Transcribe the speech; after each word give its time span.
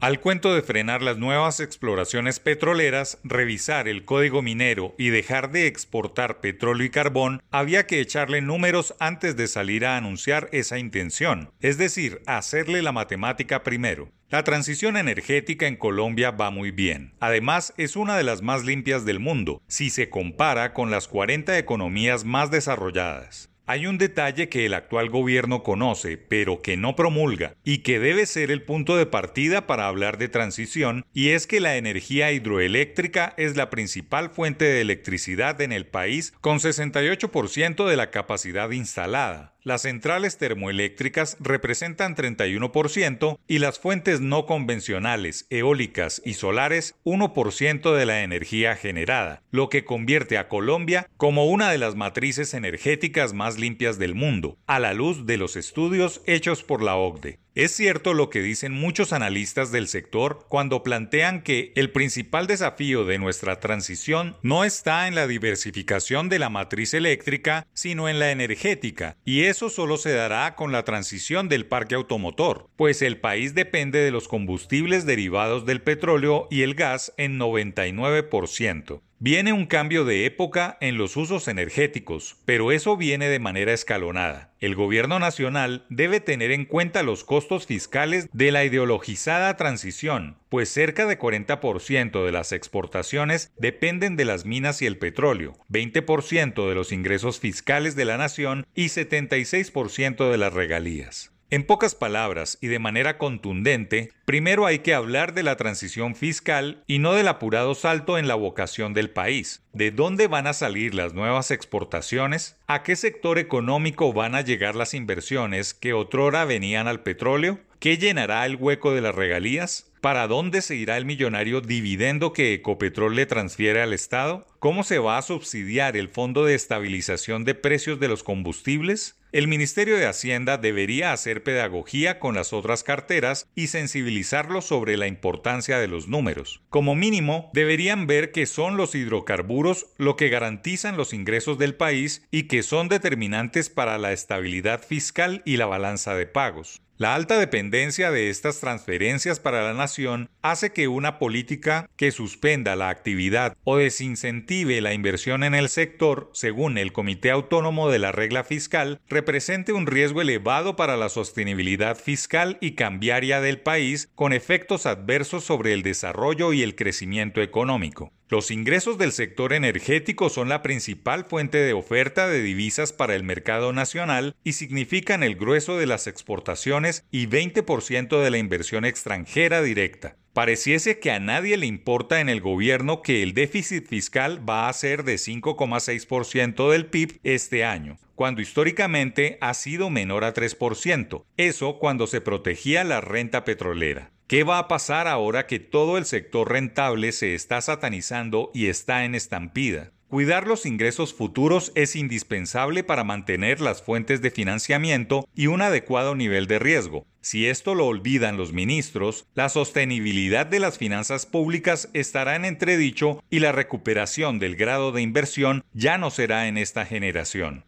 Al 0.00 0.20
cuento 0.20 0.54
de 0.54 0.62
frenar 0.62 1.02
las 1.02 1.18
nuevas 1.18 1.58
exploraciones 1.58 2.38
petroleras, 2.38 3.18
revisar 3.24 3.88
el 3.88 4.04
código 4.04 4.42
minero 4.42 4.94
y 4.96 5.08
dejar 5.08 5.50
de 5.50 5.66
exportar 5.66 6.40
petróleo 6.40 6.86
y 6.86 6.90
carbón, 6.90 7.42
había 7.50 7.88
que 7.88 8.00
echarle 8.00 8.40
números 8.40 8.94
antes 9.00 9.36
de 9.36 9.48
salir 9.48 9.84
a 9.84 9.96
anunciar 9.96 10.48
esa 10.52 10.78
intención, 10.78 11.50
es 11.58 11.78
decir, 11.78 12.22
hacerle 12.26 12.80
la 12.80 12.92
matemática 12.92 13.64
primero. 13.64 14.12
La 14.30 14.44
transición 14.44 14.96
energética 14.96 15.66
en 15.66 15.74
Colombia 15.74 16.30
va 16.30 16.52
muy 16.52 16.70
bien. 16.70 17.14
Además, 17.18 17.74
es 17.76 17.96
una 17.96 18.16
de 18.16 18.22
las 18.22 18.40
más 18.40 18.64
limpias 18.64 19.04
del 19.04 19.18
mundo, 19.18 19.62
si 19.66 19.90
se 19.90 20.10
compara 20.10 20.74
con 20.74 20.92
las 20.92 21.08
40 21.08 21.58
economías 21.58 22.24
más 22.24 22.52
desarrolladas. 22.52 23.50
Hay 23.70 23.86
un 23.86 23.98
detalle 23.98 24.48
que 24.48 24.64
el 24.64 24.72
actual 24.72 25.10
gobierno 25.10 25.62
conoce, 25.62 26.16
pero 26.16 26.62
que 26.62 26.78
no 26.78 26.96
promulga, 26.96 27.54
y 27.64 27.80
que 27.80 27.98
debe 27.98 28.24
ser 28.24 28.50
el 28.50 28.62
punto 28.62 28.96
de 28.96 29.04
partida 29.04 29.66
para 29.66 29.88
hablar 29.88 30.16
de 30.16 30.30
transición, 30.30 31.04
y 31.12 31.28
es 31.28 31.46
que 31.46 31.60
la 31.60 31.76
energía 31.76 32.32
hidroeléctrica 32.32 33.34
es 33.36 33.58
la 33.58 33.68
principal 33.68 34.30
fuente 34.30 34.64
de 34.64 34.80
electricidad 34.80 35.60
en 35.60 35.72
el 35.72 35.86
país, 35.86 36.32
con 36.40 36.60
68% 36.60 37.86
de 37.86 37.96
la 37.96 38.10
capacidad 38.10 38.70
instalada. 38.70 39.57
Las 39.64 39.82
centrales 39.82 40.38
termoeléctricas 40.38 41.36
representan 41.40 42.14
31% 42.14 43.38
y 43.48 43.58
las 43.58 43.78
fuentes 43.78 44.20
no 44.20 44.46
convencionales, 44.46 45.46
eólicas 45.50 46.22
y 46.24 46.34
solares 46.34 46.94
1% 47.04 47.94
de 47.94 48.06
la 48.06 48.22
energía 48.22 48.76
generada, 48.76 49.42
lo 49.50 49.68
que 49.68 49.84
convierte 49.84 50.38
a 50.38 50.48
Colombia 50.48 51.08
como 51.16 51.46
una 51.46 51.70
de 51.72 51.78
las 51.78 51.96
matrices 51.96 52.54
energéticas 52.54 53.34
más 53.34 53.58
limpias 53.58 53.98
del 53.98 54.14
mundo, 54.14 54.56
a 54.66 54.78
la 54.78 54.94
luz 54.94 55.26
de 55.26 55.36
los 55.36 55.56
estudios 55.56 56.22
hechos 56.26 56.62
por 56.62 56.82
la 56.82 56.96
OCDE. 56.96 57.38
Es 57.58 57.72
cierto 57.72 58.14
lo 58.14 58.30
que 58.30 58.40
dicen 58.40 58.70
muchos 58.70 59.12
analistas 59.12 59.72
del 59.72 59.88
sector 59.88 60.46
cuando 60.48 60.84
plantean 60.84 61.42
que 61.42 61.72
el 61.74 61.90
principal 61.90 62.46
desafío 62.46 63.04
de 63.04 63.18
nuestra 63.18 63.58
transición 63.58 64.36
no 64.42 64.62
está 64.62 65.08
en 65.08 65.16
la 65.16 65.26
diversificación 65.26 66.28
de 66.28 66.38
la 66.38 66.50
matriz 66.50 66.94
eléctrica, 66.94 67.66
sino 67.72 68.08
en 68.08 68.20
la 68.20 68.30
energética, 68.30 69.16
y 69.24 69.46
eso 69.46 69.70
solo 69.70 69.96
se 69.96 70.12
dará 70.12 70.54
con 70.54 70.70
la 70.70 70.84
transición 70.84 71.48
del 71.48 71.66
parque 71.66 71.96
automotor, 71.96 72.70
pues 72.76 73.02
el 73.02 73.18
país 73.18 73.56
depende 73.56 73.98
de 73.98 74.12
los 74.12 74.28
combustibles 74.28 75.04
derivados 75.04 75.66
del 75.66 75.82
petróleo 75.82 76.46
y 76.52 76.62
el 76.62 76.76
gas 76.76 77.12
en 77.16 77.40
99%. 77.40 79.00
Viene 79.20 79.52
un 79.52 79.66
cambio 79.66 80.04
de 80.04 80.26
época 80.26 80.78
en 80.80 80.96
los 80.96 81.16
usos 81.16 81.48
energéticos, 81.48 82.36
pero 82.44 82.70
eso 82.70 82.96
viene 82.96 83.28
de 83.28 83.40
manera 83.40 83.72
escalonada. 83.72 84.52
El 84.60 84.76
gobierno 84.76 85.18
nacional 85.18 85.84
debe 85.88 86.20
tener 86.20 86.52
en 86.52 86.64
cuenta 86.64 87.02
los 87.02 87.24
costos 87.24 87.66
fiscales 87.66 88.28
de 88.32 88.52
la 88.52 88.64
ideologizada 88.64 89.56
transición, 89.56 90.36
pues 90.48 90.68
cerca 90.68 91.04
de 91.06 91.18
40% 91.18 92.24
de 92.24 92.30
las 92.30 92.52
exportaciones 92.52 93.50
dependen 93.58 94.14
de 94.14 94.24
las 94.24 94.44
minas 94.44 94.82
y 94.82 94.86
el 94.86 94.98
petróleo, 94.98 95.58
20% 95.68 96.68
de 96.68 96.74
los 96.76 96.92
ingresos 96.92 97.40
fiscales 97.40 97.96
de 97.96 98.04
la 98.04 98.18
nación 98.18 98.68
y 98.76 98.84
76% 98.84 100.30
de 100.30 100.38
las 100.38 100.52
regalías. 100.52 101.32
En 101.50 101.64
pocas 101.64 101.94
palabras 101.94 102.58
y 102.60 102.66
de 102.66 102.78
manera 102.78 103.16
contundente, 103.16 104.12
primero 104.26 104.66
hay 104.66 104.80
que 104.80 104.92
hablar 104.92 105.32
de 105.32 105.42
la 105.42 105.56
transición 105.56 106.14
fiscal 106.14 106.84
y 106.86 106.98
no 106.98 107.14
del 107.14 107.26
apurado 107.26 107.74
salto 107.74 108.18
en 108.18 108.28
la 108.28 108.34
vocación 108.34 108.92
del 108.92 109.08
país. 109.08 109.62
¿De 109.72 109.90
dónde 109.90 110.26
van 110.26 110.46
a 110.46 110.52
salir 110.52 110.94
las 110.94 111.14
nuevas 111.14 111.50
exportaciones? 111.50 112.58
¿A 112.66 112.82
qué 112.82 112.96
sector 112.96 113.38
económico 113.38 114.12
van 114.12 114.34
a 114.34 114.42
llegar 114.42 114.74
las 114.74 114.92
inversiones 114.92 115.72
que 115.72 115.94
otrora 115.94 116.44
venían 116.44 116.86
al 116.86 117.00
petróleo? 117.00 117.60
¿Qué 117.80 117.96
llenará 117.96 118.44
el 118.44 118.56
hueco 118.56 118.92
de 118.92 119.00
las 119.00 119.14
regalías? 119.14 119.90
¿Para 120.02 120.26
dónde 120.26 120.60
se 120.60 120.76
irá 120.76 120.98
el 120.98 121.06
millonario 121.06 121.62
dividendo 121.62 122.34
que 122.34 122.52
Ecopetrol 122.52 123.16
le 123.16 123.24
transfiere 123.24 123.80
al 123.80 123.94
Estado? 123.94 124.46
¿Cómo 124.58 124.84
se 124.84 124.98
va 124.98 125.16
a 125.16 125.22
subsidiar 125.22 125.96
el 125.96 126.10
Fondo 126.10 126.44
de 126.44 126.54
Estabilización 126.54 127.44
de 127.44 127.54
Precios 127.54 127.98
de 127.98 128.08
los 128.08 128.22
Combustibles? 128.22 129.17
El 129.30 129.46
Ministerio 129.46 129.98
de 129.98 130.06
Hacienda 130.06 130.56
debería 130.56 131.12
hacer 131.12 131.42
pedagogía 131.42 132.18
con 132.18 132.34
las 132.34 132.54
otras 132.54 132.82
carteras 132.82 133.46
y 133.54 133.66
sensibilizarlos 133.66 134.64
sobre 134.64 134.96
la 134.96 135.06
importancia 135.06 135.78
de 135.78 135.86
los 135.86 136.08
números. 136.08 136.62
Como 136.70 136.94
mínimo, 136.94 137.50
deberían 137.52 138.06
ver 138.06 138.32
que 138.32 138.46
son 138.46 138.78
los 138.78 138.94
hidrocarburos 138.94 139.88
lo 139.98 140.16
que 140.16 140.30
garantizan 140.30 140.96
los 140.96 141.12
ingresos 141.12 141.58
del 141.58 141.74
país 141.74 142.26
y 142.30 142.44
que 142.44 142.62
son 142.62 142.88
determinantes 142.88 143.68
para 143.68 143.98
la 143.98 144.12
estabilidad 144.12 144.82
fiscal 144.82 145.42
y 145.44 145.58
la 145.58 145.66
balanza 145.66 146.14
de 146.14 146.24
pagos. 146.24 146.80
La 146.98 147.14
alta 147.14 147.38
dependencia 147.38 148.10
de 148.10 148.28
estas 148.28 148.58
transferencias 148.58 149.38
para 149.38 149.62
la 149.62 149.72
nación 149.72 150.30
hace 150.42 150.72
que 150.72 150.88
una 150.88 151.20
política 151.20 151.88
que 151.96 152.10
suspenda 152.10 152.74
la 152.74 152.88
actividad 152.88 153.56
o 153.62 153.76
desincentive 153.76 154.80
la 154.80 154.94
inversión 154.94 155.44
en 155.44 155.54
el 155.54 155.68
sector, 155.68 156.28
según 156.34 156.76
el 156.76 156.92
Comité 156.92 157.30
Autónomo 157.30 157.88
de 157.88 158.00
la 158.00 158.10
Regla 158.10 158.42
Fiscal, 158.42 159.00
represente 159.08 159.72
un 159.72 159.86
riesgo 159.86 160.22
elevado 160.22 160.74
para 160.74 160.96
la 160.96 161.08
sostenibilidad 161.08 161.96
fiscal 161.96 162.58
y 162.60 162.72
cambiaria 162.72 163.40
del 163.40 163.60
país 163.60 164.10
con 164.16 164.32
efectos 164.32 164.84
adversos 164.84 165.44
sobre 165.44 165.74
el 165.74 165.84
desarrollo 165.84 166.52
y 166.52 166.64
el 166.64 166.74
crecimiento 166.74 167.40
económico. 167.42 168.10
Los 168.30 168.50
ingresos 168.50 168.98
del 168.98 169.12
sector 169.12 169.54
energético 169.54 170.28
son 170.28 170.50
la 170.50 170.60
principal 170.60 171.24
fuente 171.24 171.56
de 171.56 171.72
oferta 171.72 172.28
de 172.28 172.42
divisas 172.42 172.92
para 172.92 173.14
el 173.14 173.24
mercado 173.24 173.72
nacional 173.72 174.36
y 174.44 174.52
significan 174.52 175.22
el 175.22 175.34
grueso 175.34 175.78
de 175.78 175.86
las 175.86 176.06
exportaciones 176.06 177.06
y 177.10 177.26
20% 177.26 178.22
de 178.22 178.30
la 178.30 178.36
inversión 178.36 178.84
extranjera 178.84 179.62
directa. 179.62 180.16
Pareciese 180.34 180.98
que 180.98 181.10
a 181.10 181.20
nadie 181.20 181.56
le 181.56 181.64
importa 181.64 182.20
en 182.20 182.28
el 182.28 182.42
gobierno 182.42 183.00
que 183.00 183.22
el 183.22 183.32
déficit 183.32 183.86
fiscal 183.88 184.46
va 184.46 184.68
a 184.68 184.72
ser 184.74 185.04
de 185.04 185.14
5,6% 185.14 186.70
del 186.70 186.84
PIB 186.84 187.20
este 187.24 187.64
año, 187.64 187.98
cuando 188.14 188.42
históricamente 188.42 189.38
ha 189.40 189.54
sido 189.54 189.88
menor 189.88 190.24
a 190.24 190.34
3%, 190.34 191.24
eso 191.38 191.78
cuando 191.78 192.06
se 192.06 192.20
protegía 192.20 192.84
la 192.84 193.00
renta 193.00 193.46
petrolera. 193.46 194.12
¿Qué 194.28 194.44
va 194.44 194.58
a 194.58 194.68
pasar 194.68 195.08
ahora 195.08 195.46
que 195.46 195.58
todo 195.58 195.96
el 195.96 196.04
sector 196.04 196.52
rentable 196.52 197.12
se 197.12 197.34
está 197.34 197.62
satanizando 197.62 198.50
y 198.52 198.66
está 198.66 199.06
en 199.06 199.14
estampida? 199.14 199.92
Cuidar 200.08 200.46
los 200.46 200.66
ingresos 200.66 201.14
futuros 201.14 201.72
es 201.74 201.96
indispensable 201.96 202.84
para 202.84 203.04
mantener 203.04 203.62
las 203.62 203.80
fuentes 203.80 204.20
de 204.20 204.30
financiamiento 204.30 205.26
y 205.34 205.46
un 205.46 205.62
adecuado 205.62 206.14
nivel 206.14 206.46
de 206.46 206.58
riesgo. 206.58 207.06
Si 207.22 207.46
esto 207.46 207.74
lo 207.74 207.86
olvidan 207.86 208.36
los 208.36 208.52
ministros, 208.52 209.26
la 209.32 209.48
sostenibilidad 209.48 210.44
de 210.44 210.60
las 210.60 210.76
finanzas 210.76 211.24
públicas 211.24 211.88
estará 211.94 212.36
en 212.36 212.44
entredicho 212.44 213.24
y 213.30 213.38
la 213.38 213.52
recuperación 213.52 214.38
del 214.38 214.56
grado 214.56 214.92
de 214.92 215.00
inversión 215.00 215.64
ya 215.72 215.96
no 215.96 216.10
será 216.10 216.48
en 216.48 216.58
esta 216.58 216.84
generación. 216.84 217.64